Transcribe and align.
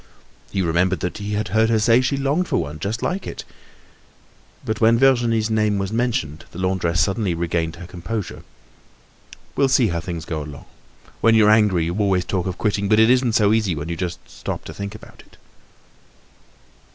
He 0.49 0.63
remembered 0.63 0.99
that 1.01 1.19
he 1.19 1.33
had 1.33 1.49
heard 1.49 1.69
her 1.69 1.77
say 1.77 2.01
she 2.01 2.17
longed 2.17 2.47
for 2.47 2.57
one 2.57 2.79
just 2.79 3.03
like 3.03 3.27
it. 3.27 3.43
But 4.65 4.81
when 4.81 4.97
Virginie's 4.97 5.51
name 5.51 5.77
was 5.77 5.93
mentioned 5.93 6.43
the 6.49 6.57
laundress 6.57 6.99
suddenly 6.99 7.35
regained 7.35 7.75
her 7.75 7.85
composure. 7.85 8.41
We'll 9.55 9.69
see 9.69 9.89
how 9.89 9.99
things 9.99 10.25
go 10.25 10.41
along. 10.41 10.65
When 11.21 11.35
you're 11.35 11.51
angry 11.51 11.85
you 11.85 11.95
always 11.99 12.25
talk 12.25 12.47
of 12.47 12.57
quitting, 12.57 12.89
but 12.89 12.99
it 12.99 13.11
isn't 13.11 13.33
so 13.33 13.53
easy 13.53 13.75
when 13.75 13.89
you 13.89 13.95
just 13.95 14.27
stop 14.27 14.65
to 14.65 14.73
think 14.73 14.95
about 14.95 15.19
it. 15.23 15.37